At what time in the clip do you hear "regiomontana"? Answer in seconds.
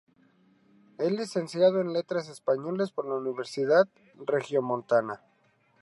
4.15-5.21